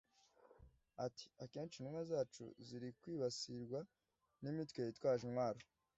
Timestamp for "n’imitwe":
4.41-4.79